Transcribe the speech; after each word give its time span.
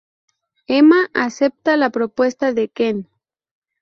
Emma 0.65 1.11
acepta 1.13 1.77
la 1.77 1.91
propuesta 1.91 2.53
de 2.53 2.69
Ken. 2.69 3.07